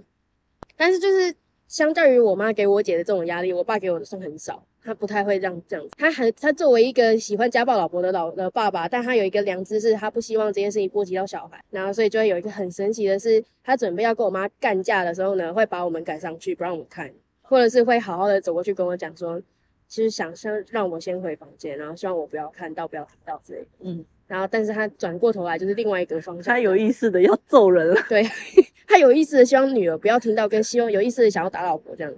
[0.76, 1.34] 但是就是
[1.72, 5.94] 相较于我妈给我姐的这种压力，我爸给我的算很少，他不太会让这样子。
[5.96, 17.10] 他很他作为一个喜欢家暴老婆的老的爸爸，但他有一个良知是他不希望这件事情波及到小孩，然后所以就会有一个很神奇的是，他准备要跟我妈干架的时候呢，会把我们赶上去不让我们看。
[17.40, 19.40] 或者是会好好的走过去跟我讲说，
[19.88, 23.66] 其实想先让我先回房间，然后希望我不要看到，不要听到之类的。
[23.80, 27.96] 嗯，然后，但是他转过头来就是另外一个方向，他有意识的要揍人了。
[28.10, 28.22] 对
[28.86, 32.14] 他有意识的希望女儿不要听到，跟希望有意识的想要打老婆这样。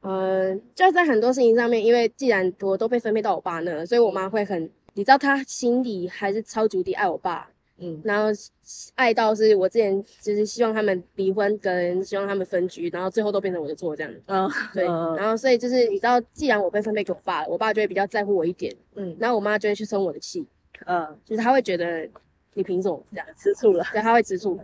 [0.00, 4.62] 嗯、就在很多事情上面，因为既然我都被分配到我爸那，所以我妈会很
[4.94, 8.00] 你知道她心里还是超级无敌爱我爸，嗯。
[8.04, 8.30] 然后
[8.94, 14.12] 爱到是我之前就是希望他们离婚，跟希望他们分居，然后最后都变成我的错这样。
[14.26, 19.14] 嗯对，嗯然后所以就是你知道，既然我被分配给我爸了，我爸就会比较在乎我一点，嗯。
[19.18, 20.46] 然后我妈就会去生我的气，
[20.86, 22.08] 嗯，就是他会觉得
[22.54, 23.84] 你凭什么这样，吃醋了。
[23.92, 24.58] 对，他会吃醋，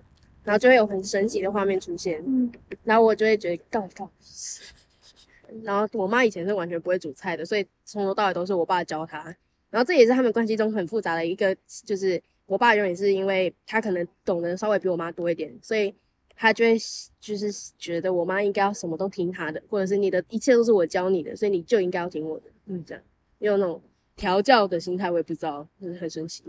[0.44, 2.52] 然后就会有很神奇的画面出现，嗯
[2.84, 4.10] 然后我就会觉得告告。
[5.62, 9.24] 然后我妈以前是完全不会煮菜的，所以从头到尾都是我爸教她。
[9.70, 15.92] 然后这也是他们关系中很复杂的一个，就是我爸永远是因为他可能懂得稍微比我妈多一点，所以
[16.36, 16.76] 他就会
[17.20, 23.02] 就是觉得我妈应该要什么都听他的，或者是你的一切都是我教你的，所以你就应该要听我的，嗯，这样
[23.38, 23.80] 有那种
[24.14, 26.44] 调教的心态，我也不知道，就是很神奇。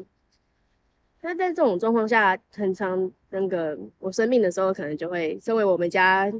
[1.25, 6.31] 那在这种状况下，很常那个我生病的时候，可能就会身为我们家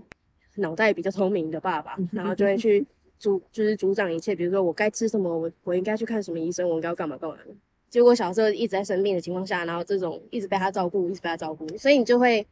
[0.58, 2.86] 脑袋比较聪明的爸爸，然后就会去
[3.18, 7.36] 主就是主掌一切，比如说我该吃什么，我我应该去看什么医生，我应该要干嘛干嘛。
[7.90, 12.46] 结果小时候一直在生病的情况下，然后这种一直被他照顾，一直被他照顾，所以你就会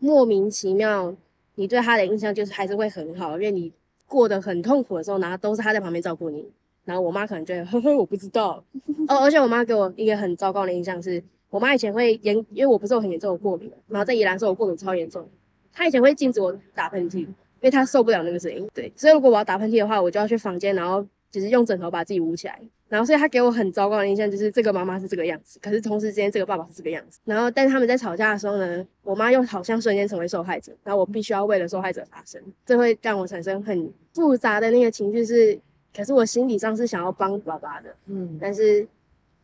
[0.00, 1.16] 莫名其妙，
[1.54, 3.72] 你对他的印象就是还是会很好，因为你
[4.06, 6.46] 过得很痛苦的时候，然后都是他在旁边照顾你。
[6.84, 8.62] 然后我妈可能就会 呵呵，我不知道。
[9.08, 15.28] 哦，而且我妈给我一个很糟糕的印象是，我妈以前会严，因为我不是有很严重的过敏，然后在宜兰的时候我过敏超严重，
[15.72, 18.66] 她以前会禁止我打喷嚏，因为她受不了那个声音。
[18.72, 22.60] 对，所以如果我要打喷嚏的话，我就要去房间，然后就是用枕头把自己捂起来。
[22.88, 27.20] 然后所以她给我很糟糕的印象就是这个妈妈是这个样子，可是同时之间这个爸爸是这个样子。
[27.24, 35.56] 然后但是他们在吵架的时候呢，我妈又好像瞬间成为受害者，然后我必须要为了受害者发声，这会让我产生很复杂的那个情绪是，
[35.96, 38.86] 可是我心理上是想要帮爸爸的，嗯但是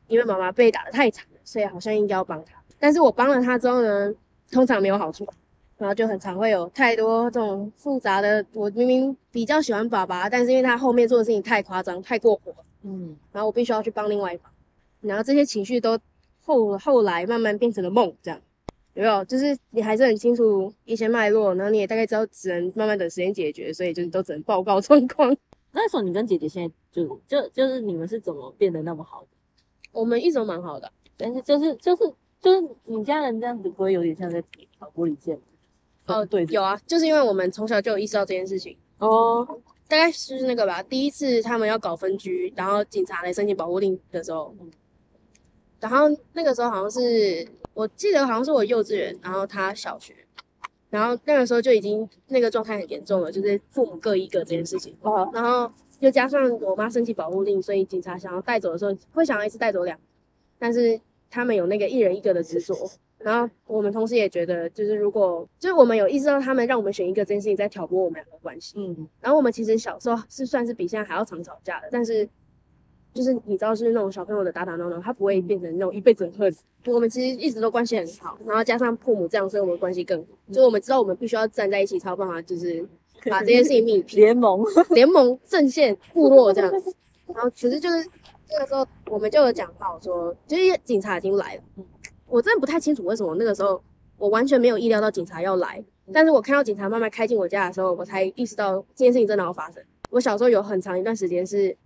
[0.09, 2.53] 因为妈妈被打得太惨了，所以好像应该要帮他。
[2.79, 4.13] 但是我帮了他之后呢，
[4.51, 5.27] 通常没有好处，
[5.79, 8.45] 然后就很常会有太多这种复杂的。
[8.53, 14.53] 我明明比较喜欢爸爸，但是因为他后面做的事情太夸张、太过火，嗯然后我必须要去帮另外一方，
[15.01, 15.99] 然后这些情绪都
[16.43, 18.39] 后后来慢慢变成了梦，这样
[18.95, 19.25] 有没有？
[19.25, 25.35] 就是你还是很清楚一些脉络，然后你也大概知道只能慢慢等时间解决，所以就是都只能报告状况。
[25.73, 29.29] 那时候你跟姐姐现在就就就是你们是怎么变得那么好的？
[29.93, 34.43] 我们一直都蛮好的，但是就是就是就是你家人这样子不会有点像在
[34.79, 35.39] 挑拨离间？
[36.07, 38.77] 哦对，有啊，就是因为我们从小就有意识到这件事情。
[38.99, 39.45] 哦，
[39.89, 44.55] 大概就是那个吧，第一次他们要搞分居，然后警察来申请保护令的时候，
[45.81, 50.15] 然后那个时候好像是我记得好像是我幼稚园，然后他小学，
[50.91, 59.99] 然后那个时候就已经那个状态很严重了，就是父母各一个这件事情，哦，然后又加上我妈申请保护令，所以警察想要带走的时候会想要一次带走两，
[60.59, 60.99] 但是
[61.31, 62.75] 他们有那个一人一个的执着。
[63.19, 72.29] 然后我们同时也觉得，就是如果就是我们有意识到他们让我们选一个这件事情在挑拨我们两个关系，嗯然后我们其实小时候是算是比现在还要常吵架的，但是
[73.15, 76.55] 就是你知道是那种小朋友的打打闹闹，他不会变成那种一辈子的恨。
[76.85, 80.29] 我们其实一直都关系很好，然后加上父母这样，所以我们关系更好。
[80.49, 82.87] 就是我们知道我们必须要站在一起才有办法，就是
[83.29, 86.71] 把这件事情密平 联盟，联盟、阵线、部落这样。
[87.35, 88.09] 然后其实就是
[88.51, 91.63] 那个时候我们就有讲到说，就是警察已经来了。
[92.27, 93.83] 我真的不太清楚为什么那个时候
[94.17, 99.83] 我完全没有意料到警察要来，但是我看到警察慢慢开进我家的时候，我才意识到这件事情真的要发生。
[100.11, 101.77] 我小时候有很长一段时间是，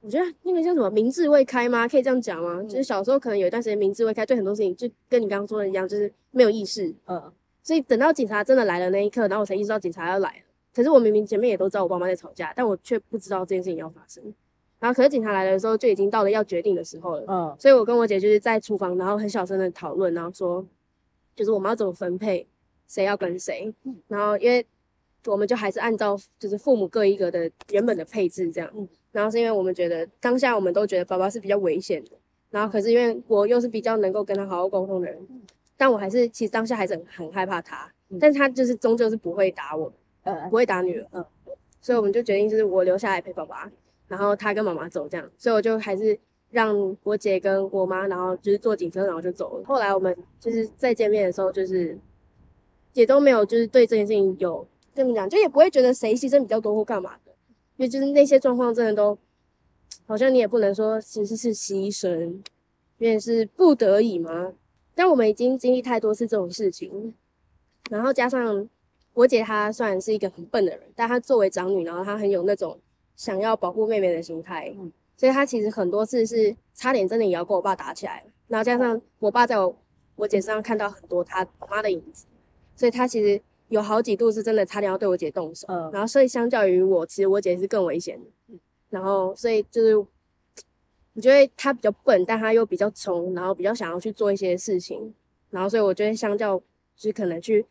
[0.00, 1.88] 我觉得那个叫什么明智未开吗？
[1.88, 2.62] 可以这样讲吗？
[2.64, 6.94] 就是小时候可能有一段时间明智未开，对很多事情就跟你刚刚说的一样，就是没有意识。
[7.06, 10.44] 呃，所以等到警察真的来了那一刻，然后我才意识到警察要来了。
[10.74, 14.22] 可是我明明前面也都知道我爸妈在吵架，但我却不知道这件事情要发生。
[14.82, 17.24] 然后可是警察来的时候，就已经到了要决定的时候了。
[17.28, 20.66] 嗯所以我跟我姐就是在厨房，然后很小声的讨论，然后说，
[21.36, 22.44] 就是我们要怎么分配，
[22.88, 23.72] 谁要跟谁。
[24.08, 24.66] 然后因为
[25.26, 28.68] 我们就还是按照就是父母各一个的原本的配置这样。
[29.12, 32.10] 然后是因为我们觉得当下我们都觉得爸爸是比较危险的，
[32.50, 35.16] 然后可是因为我又是比较能够跟他好好沟通的人，
[35.76, 39.92] 但我还是其实当下还是很很害怕他，但是他就是终究是不会打我，
[40.24, 41.24] 呃不会打女儿，嗯，
[41.80, 43.70] 所以我们就决定就是我留下来陪爸爸，
[44.12, 46.18] 然后他跟妈妈走这样，所以我就还是
[46.50, 49.64] 让我姐跟我妈，然后就是坐警车，然后就走了。
[49.64, 51.98] 后来我们就是再见面的时候，就是
[52.92, 57.32] 也都没有就是对这件事情有怎么讲，就也不会觉得谁牺牲比较多或干嘛的，
[57.78, 59.16] 因为就是那些状况真的都
[60.04, 62.38] 好像你也不能说其实是牺牲，
[62.98, 64.52] 因为是不得已嘛。
[64.94, 67.14] 但我们已经经历太多次这种事情，
[67.88, 68.68] 然后加上
[69.14, 72.78] 我姐她虽然是一个很笨的人，但她作为长女，然后她很有那种
[73.22, 78.26] 想要保护妹妹的心态，嗯所以她其实很多次是差点真的也要跟我爸打起来了。
[78.48, 79.76] 然后加上我爸在我
[80.16, 82.26] 我姐身上看到很多他我妈的影子，
[82.74, 85.68] 所以他其实有好几度是真的差点要对我姐动手。
[85.68, 88.58] 嗯然后所以相较于我，其实我姐是更危险的。
[88.90, 90.04] 然后所以就是
[91.12, 95.14] 你觉得他比较笨，但他又比较冲，然后比较想要去做一些事情，
[95.50, 96.58] 然后所以我觉得相较
[96.96, 97.64] 就是可能去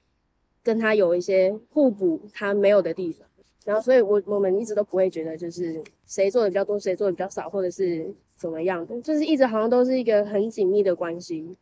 [0.64, 3.28] 跟他有一些互补他没有的地方，
[3.64, 11.56] 然后所以我我们一直都不会觉得就是谁做的比较多，谁做的比较少，或者是怎么样的，就是一直好像都是一个很紧密的关系。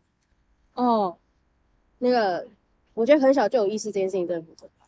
[0.76, 1.18] 哦，
[1.98, 2.48] 那个
[2.94, 4.86] 我觉得很小就有意识这件事情真的不可怕，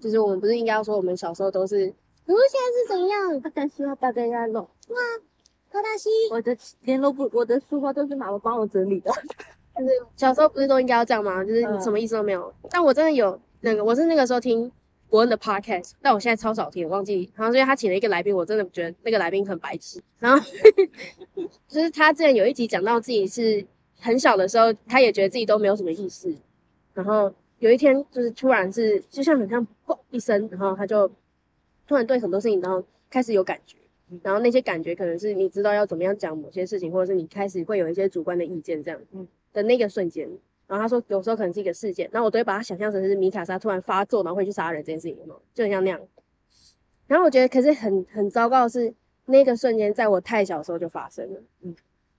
[0.00, 1.92] 就是我们不是应该要说我们小时候都是。
[2.26, 3.52] 我现在是怎样？
[3.52, 4.62] 但是要大概要弄。
[4.62, 4.96] 哇，
[5.72, 9.10] 高大西，我的联络簿、我的书包都是妈妈帮我整理的。
[9.76, 11.42] 就是小时候不是都应该要这样吗？
[11.44, 12.52] 就是你什么意思都没有。
[12.70, 14.70] 但我真的有那个，我是那个时候听
[15.10, 17.30] 伯恩的 podcast，但我现在超少听，我忘记。
[17.34, 20.00] 然后所以他请了一个来宾，我真的觉得那个来宾很白痴。
[20.18, 20.42] 然后
[21.68, 23.62] 就是他之前有一集讲到自己是
[23.98, 26.34] 很小的时候，他也觉得自己都没有什么意识。
[26.94, 31.10] 然后有一天就是突然是就像很像嘣一声，然后他就。
[31.86, 33.76] 突然对很多事情，然后开始有感觉，
[34.22, 39.00] 然后那些感觉可能是你知道要怎么样讲某些事情，或者是你开始会有一些主观的意见这样
[39.52, 40.30] 的那个瞬间。
[40.70, 45.18] 然后他说，有时候可能是一个事件，然后我都会把它想象成是米卡莎突然发作，然后会去杀人这件事情，
[45.52, 46.00] 就很像那样。
[47.08, 48.94] 然后我觉得，可是很很糟糕的是，
[49.26, 51.42] 那个瞬间在我太小的时候就发生了。
[51.62, 51.74] 嗯，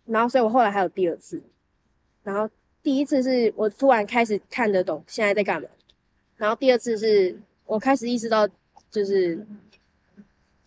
[0.06, 1.42] 然后所以我后来还有第二次，
[2.24, 2.50] 然后
[2.84, 5.70] 第一次是我突然开始看得懂现在在干嘛，
[6.36, 8.48] 然后第二次是我开始意识到。
[8.90, 9.48] 就是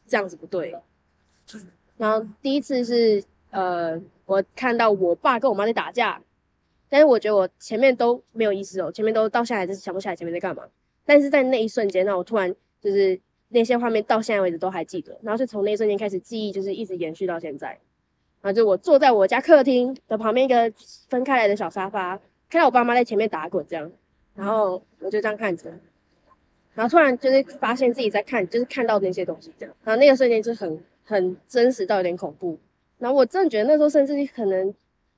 [0.06, 0.74] 这样子不对，
[1.98, 6.18] 然后第一次是呃，我看到我爸跟我妈在打架，
[6.88, 10.62] 但是我觉得我前面都没有意识哦，前面都到现在就是想不起来前面在干嘛，
[11.04, 13.18] 但是在那一瞬间，那我突然就是
[13.48, 17.68] 那些画面到现在为止都还记得，然后就从那一瞬间开始记忆，就是一直延续到现在，
[18.40, 20.72] 然后就我坐在我家客厅的旁边一个
[21.08, 23.90] 分开来的小沙发，看到我爸妈在前面打滚这样，
[24.34, 25.72] 然后我就这样看着。
[26.74, 32.58] 然后突然就是发现自己在看，就是看到那些东西这样，然后那个瞬间就很很真实到有点恐怖。
[32.98, 34.74] 然后我真的觉得那时候甚至可能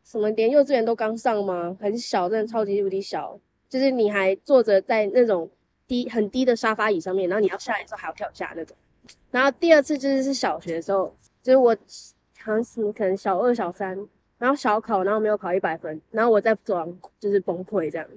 [0.07, 1.77] 什么连幼稚园都刚上吗？
[1.81, 3.39] 很小，真的超级无敌小，
[3.69, 5.51] 就是你还坐着在那种
[5.87, 8.77] 低很低的沙发椅上面，然后你要下来的时候还要跳下那种。
[9.31, 11.77] 然后第二次就是是小学的时候，就是我
[12.39, 13.99] 好像是可能小二小三，
[14.39, 18.09] 然后小考然后没有考一百分，然后我在走廊就是崩溃这样。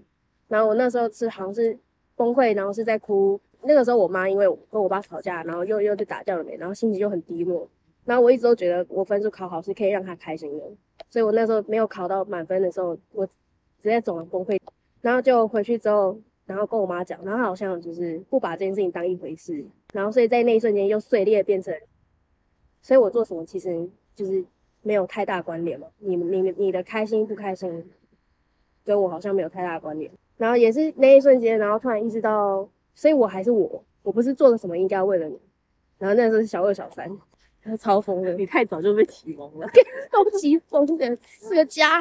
[0.47, 1.77] 然后我那时候是好像是。
[2.19, 3.39] 崩溃，然后是在哭。
[3.61, 7.65] 那个时候，我妈因为跟我爸吵架，然后又又去打架了没，然后心情就很低落。
[8.03, 10.65] 然后我一直都觉得我分数考好是可以让她开心的，
[11.09, 13.33] 所以我那时候没有考到满分的时候，我直
[13.81, 14.59] 接走了崩溃。
[15.01, 19.65] 然后就回去之后，然后跟我妈讲，然后好像就是不把这件事情当一回事。
[19.93, 21.73] 然后所以在那一瞬间又碎裂变成，
[22.81, 24.43] 所以我做什么其实就是
[24.81, 25.87] 没有太大关联嘛。
[25.99, 27.89] 你你你的开心不开心，
[28.83, 30.11] 跟我好像没有太大关联。
[30.37, 35.39] 然后也是那一瞬间，然后突然意识到，所以我还是我，我不是做了什么应该为了你。
[35.97, 37.09] 然后那时候是小二小三，
[37.63, 39.67] 他超疯的，你太早就被启蒙了，
[40.11, 41.99] 超级疯的，是个家。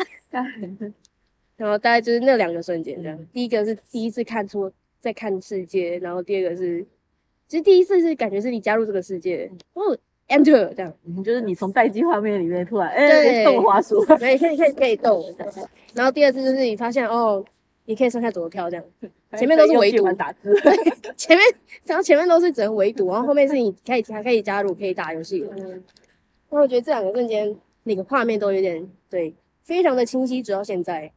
[1.57, 6.87] 然后大概就是那两个瞬间这样，第一个是第一次看出在看世界，然后第二个是，
[7.49, 10.95] 其实第一次是感觉是你加入这个世界，哦，enter 这样，
[11.25, 15.25] 就是你从待机画面里面突然 哎动滑鼠，可以可以可以可以动。
[15.95, 17.45] 然后第二次就是你发现哦。
[17.89, 18.85] 你可以上下左右跳这样，
[19.39, 20.55] 前面都是围堵打字，
[21.17, 21.47] 前面
[21.87, 25.43] 然后前面都是只能围堵，然后后面是你可以还可以加入可以打游戏。
[25.57, 25.83] 嗯，
[26.51, 31.11] 那我觉得这两个瞬间那个画面都有点对，非常的清晰，直到现在。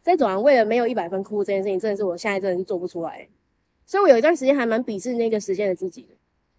[0.00, 3.28] 在走廊为了没有一百分哭这件事情，真的是我现在真的是做不出来。
[3.84, 6.08] 所以我有一段时间还蛮鄙视那个时间的自己。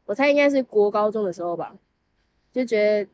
[0.06, 1.76] 我猜应该是国高中的时候吧，
[2.54, 3.10] 就觉得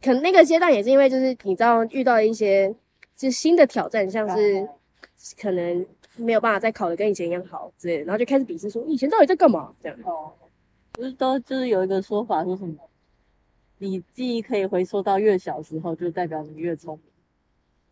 [0.00, 2.72] 可能那个阶段也是因为就是你知道遇到一些
[3.16, 4.68] 就是新的挑战，像是。
[5.40, 9.98] 可能没有办法再考的跟以前一样好之类的，然后就开始鄙视说以前到底在干嘛这样。
[10.04, 10.32] 哦，
[10.92, 12.74] 不是都就是有一个说法说什么，
[13.78, 17.04] 你记忆可以回溯到越小时候，就代表你越聪明。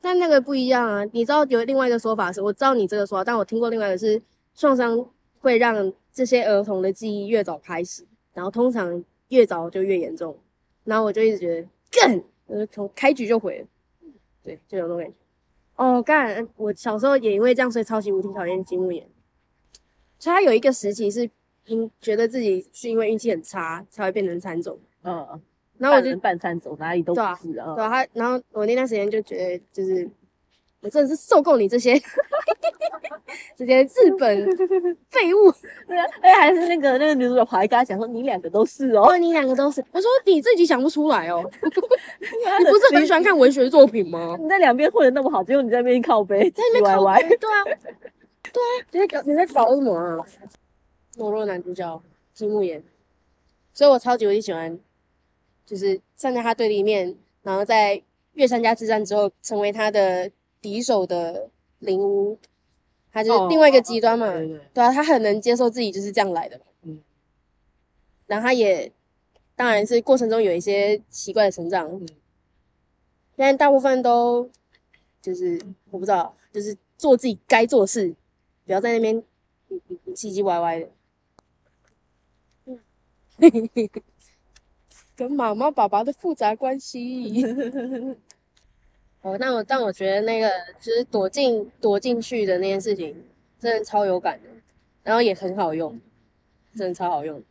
[0.00, 4.20] 但那个不一样啊，你知道有另外一个说法是，我知道你这个说法，但我听过另外一个是
[4.54, 5.04] 创伤
[5.40, 10.36] 会让这些儿童的记忆越早开始，然后通常越早就越严重。
[10.84, 13.66] 然后我就一直觉得，更，呃，从开局就毁了。
[14.42, 15.14] 对，就有那种感觉。
[15.78, 16.46] 哦，干！
[16.56, 19.06] 我小时候也因为这样，所以超级无敌讨厌金木研。
[20.18, 21.30] 所以他有一个时期是
[21.66, 24.78] 因觉得自己是因为运气很差才会变成三种。
[25.04, 25.40] 嗯，
[25.78, 27.74] 然后我就半三种，哪里都是啊。
[27.74, 30.08] 对啊，他然后我那段时间就觉得就是。
[30.80, 32.00] 我真的是受够你这些
[33.56, 34.46] 这些日本
[35.10, 35.52] 废物，
[35.86, 39.84] 对啊，哎，还是那个那个女主角跑来跟他讲说，你两个都是哦，你两个都是。
[39.90, 44.36] 我说你自己想不出来哦， 你不是很喜欢看文学作品吗？
[44.40, 47.36] 你在两边混的那么好，只有你在那边靠背，在那边靠背。
[47.36, 47.64] 对啊，
[48.52, 50.18] 对啊，你在搞你在搞什么啊？
[51.16, 52.00] 懦弱男主角
[52.32, 52.80] 金木研，
[53.74, 54.78] 所以我超级无敌喜欢
[55.66, 58.00] 就是站在他对立面，然后在
[58.34, 60.30] 月山家之战之后成为他的
[60.68, 61.48] 敌手的
[61.78, 62.38] 灵屋，
[63.10, 64.30] 他就是另外一个极端嘛。
[64.34, 66.60] 对对，对啊，他很能接受自己就是这样来的。
[66.82, 67.00] 嗯，
[68.26, 68.92] 然后他也
[69.56, 72.06] 当然是过程中有一些奇怪的成长，嗯
[73.34, 74.50] 但大部分都
[75.22, 75.58] 就是
[75.90, 78.14] 我不知道，就是做自己该做的事，
[78.66, 79.22] 不要在那边
[80.14, 80.90] 唧唧歪歪的。
[82.66, 82.78] 嗯
[85.16, 87.42] 跟妈妈、爸爸的复杂关系。
[89.22, 90.48] 哦，但我但我觉得那个
[90.80, 93.24] 就是躲进躲进去的那件事情，
[93.58, 94.48] 真的超有感的，
[95.02, 96.00] 然后也很好用，
[96.76, 97.42] 真的超好用。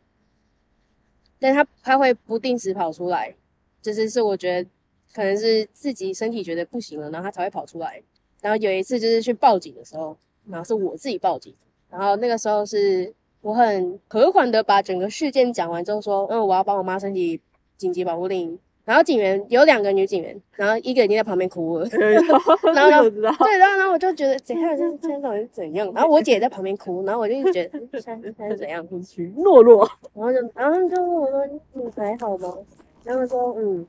[1.38, 3.34] 但它它会不定时跑出来，
[3.82, 4.68] 就是是我觉得
[5.14, 8.02] 可能是自己身体觉得不行了，然后它才会跑出来。
[8.40, 10.16] 然后有一次就是去报警的时候，
[10.46, 11.54] 然后是我自己报警，
[11.90, 13.12] 然后那个时候是
[13.42, 17.40] 我很和缓的把整个事件讲完之后说，嗯，我要帮我妈身体
[17.76, 18.58] 紧急保护令。
[18.88, 21.86] 然后警员有两个女警员，然后一个已经在旁边哭了，
[22.74, 25.92] 然后呢我知道，对，然后然后我就觉得怎样，就是现在到底是怎样？
[25.94, 28.82] 然后我姐也在旁边哭，然后我就觉得嗯现在现在是怎样？
[29.04, 31.60] 去 懦弱，然后就然后就问我说你
[31.94, 32.56] 还好吗？
[33.04, 33.86] 然后他说嗯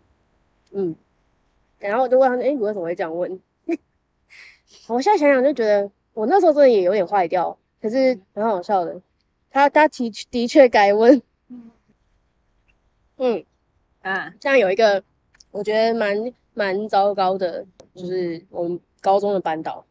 [0.74, 0.96] 嗯，
[1.80, 3.40] 然后我就问他说，哎，你为什么会这样问？
[4.90, 9.02] 我现在想想就觉得我那时候真的也有点坏掉，可是很好笑的。
[9.50, 11.22] 他他的的确该问，
[13.18, 13.44] 嗯，
[14.02, 15.04] 啊，像有一个
[15.52, 19.86] 我觉得蛮蛮糟糕的，就是我们高中的班导，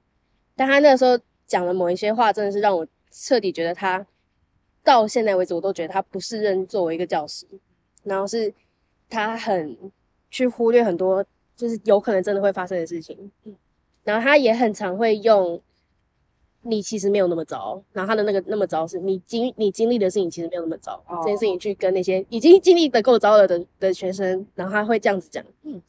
[0.56, 4.06] 但他那个时候讲的某一些话，真的是让我彻底觉得他
[4.82, 7.46] 到现在为止，我都觉得他不是任作为一个教师，
[8.04, 8.52] 然后是
[9.08, 9.76] 他很
[10.30, 11.24] 去忽略很多
[11.56, 13.30] 就是有可能真的会发生的事情，
[14.04, 15.60] 然后他也很常会用。
[16.62, 25.80] 你其实没有那么糟，然后他的那个那么糟是你经你经历的事情其实没有那么糟，哦这件事情去跟那些已经经历的够糟了的的学生，然后他会这样子讲，嗯，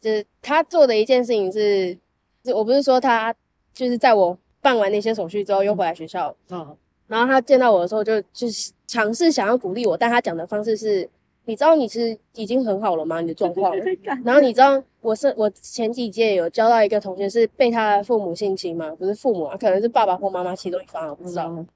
[0.00, 1.96] 就是他做的一件事情是，
[2.42, 3.34] 就我不是说他
[3.72, 6.76] 就是在我办完那些手续之后又回来学校，嗯，
[7.06, 11.08] 然后他见到我的时候就就是尝试想要鼓励我，但他讲的方式是，
[11.46, 13.20] 你知道你是已经很好了吗？
[13.20, 13.74] 你的状况，
[14.24, 18.94] 然后你知道我是我前几届有交到一个同学是被他的父母性侵嘛？
[18.96, 21.46] 不是父母啊，可能是爸爸或妈妈其中一方，我不知道。
[21.48, 21.66] 嗯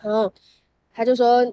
[0.00, 0.32] 然后
[0.94, 1.44] 他就说，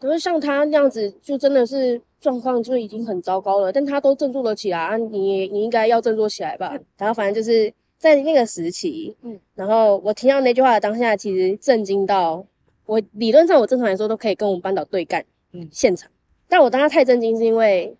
[0.00, 6.76] 可是像他那样子，就真的是状况就已经很糟糕了，但他都振作了起来啊，你你应该要振作起来吧。
[6.96, 12.44] 然后反正就是在那个时期，嗯，然后我听到那句话的当下，其实震惊到
[12.86, 16.10] 我，理论上我正常来说都可以跟我们班导对干，嗯嗯，现场，
[16.48, 17.94] 但我当时太震惊是因为，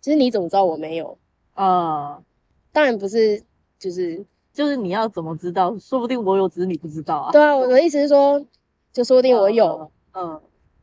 [0.00, 1.18] 其实你怎么知道我没有？
[1.54, 2.22] 啊，
[2.72, 3.42] 当然不是，
[3.78, 5.76] 就是就是你要怎么知道？
[5.78, 7.32] 说不定我有，只是你不知道啊。
[7.32, 8.44] 对啊，我的意思是说，
[8.92, 10.40] 就说不定我有，嗯，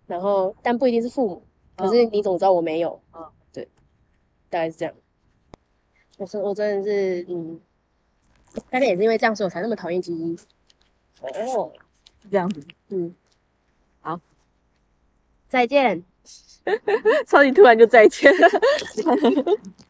[0.08, 1.44] 然后但不一定是父母，
[1.76, 3.68] 可是你总知道我没有，嗯对，
[4.50, 4.94] 大概是这样。
[6.18, 7.60] 我说我真的是，嗯，
[8.70, 10.38] 大概也是因为这样，所以我才那么讨厌基因。
[11.22, 11.72] 哦，
[12.22, 13.14] 是这样子，嗯，
[14.02, 14.20] 好，
[15.50, 16.04] 再见。
[17.26, 18.32] 超级突然就再见。